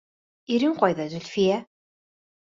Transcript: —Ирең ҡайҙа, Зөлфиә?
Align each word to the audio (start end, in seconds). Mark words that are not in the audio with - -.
—Ирең 0.55 0.73
ҡайҙа, 0.79 1.07
Зөлфиә? 1.13 1.61